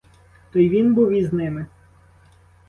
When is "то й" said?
0.51-0.69